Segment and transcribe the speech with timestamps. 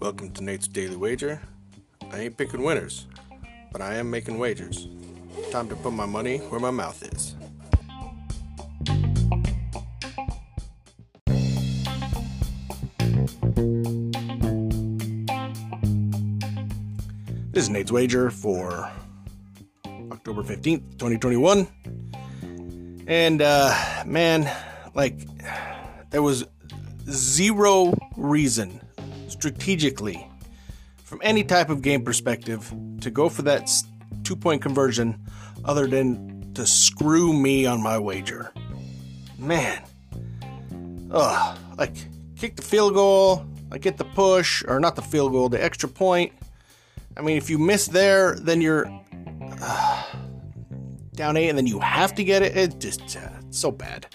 [0.00, 1.42] Welcome to Nate's Daily Wager.
[2.10, 3.06] I ain't picking winners,
[3.70, 4.88] but I am making wagers.
[5.50, 7.36] Time to put my money where my mouth is.
[17.52, 18.90] This is Nate's Wager for
[20.10, 21.68] October 15th, 2021.
[23.06, 24.50] And, uh, man,
[24.94, 25.20] like,
[26.10, 26.44] there was
[27.08, 28.80] zero reason
[29.28, 30.28] strategically
[31.04, 33.70] from any type of game perspective to go for that
[34.24, 35.20] two point conversion
[35.64, 38.52] other than to screw me on my wager.
[39.38, 39.82] Man.
[41.10, 41.58] Ugh.
[41.76, 41.94] Like,
[42.36, 45.88] kick the field goal, I get the push, or not the field goal, the extra
[45.88, 46.32] point.
[47.16, 48.86] I mean, if you miss there, then you're
[49.60, 49.89] uh,
[51.20, 52.56] down eight, and then you have to get it.
[52.56, 54.06] It just uh, so bad.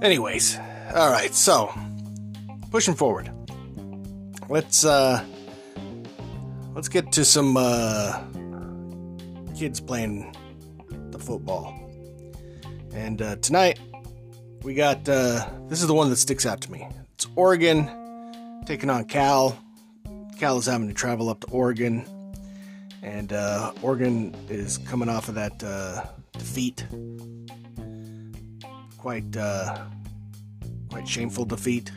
[0.00, 0.56] Anyways,
[0.94, 1.34] all right.
[1.34, 1.74] So
[2.70, 3.28] pushing forward.
[4.48, 5.24] Let's uh,
[6.74, 8.22] let's get to some uh,
[9.56, 10.32] kids playing
[11.10, 11.74] the football.
[12.94, 13.80] And uh, tonight
[14.62, 16.86] we got uh, this is the one that sticks out to me.
[17.14, 19.58] It's Oregon taking on Cal.
[20.38, 22.06] Cal is having to travel up to Oregon,
[23.02, 26.86] and uh, Oregon is coming off of that uh, defeat.
[28.96, 29.84] Quite, uh,
[30.90, 31.92] quite shameful defeat.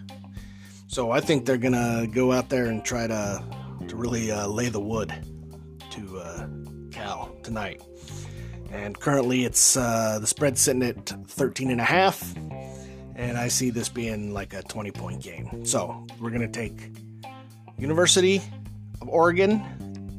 [0.88, 3.44] So I think they're gonna go out there and try to
[3.88, 5.14] to really uh, lay the wood
[5.92, 6.48] to uh,
[6.92, 7.82] Cal tonight.
[8.72, 12.36] And currently, it's uh, the spread sitting at 13 and a half,
[13.16, 15.66] and I see this being like a 20 point game.
[15.66, 16.92] So we're gonna take
[17.78, 18.42] University
[19.02, 19.64] of Oregon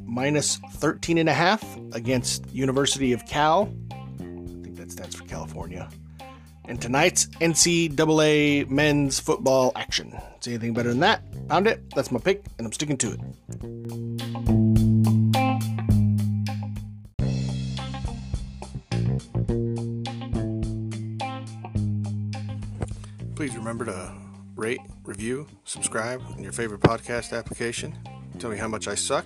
[0.05, 3.73] minus 13 and a half against University of Cal.
[3.91, 5.89] I think that stands for California.
[6.65, 10.17] And tonight's NCAA men's football action.
[10.39, 11.21] See anything better than that?
[11.49, 11.93] Found it.
[11.93, 13.19] That's my pick, and I'm sticking to it.
[23.35, 24.13] Please remember to
[24.55, 27.97] rate, review, subscribe in your favorite podcast application.
[28.39, 29.25] Tell me how much I suck